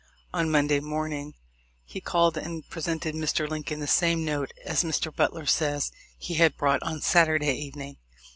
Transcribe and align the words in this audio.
On 0.33 0.49
Monday 0.49 0.79
morning 0.79 1.35
he 1.85 2.01
called 2.01 2.35
and 2.35 2.67
presented 2.67 3.13
Mr. 3.13 3.47
Lincoln 3.47 3.81
the 3.81 3.85
same 3.85 4.25
note 4.25 4.51
as 4.65 4.83
Mr. 4.83 5.15
Butler 5.15 5.45
says 5.45 5.91
he 6.17 6.33
had 6.33 6.57
brought 6.57 6.81
on 6.81 7.01
Saturday 7.01 7.53
evening. 7.57 7.97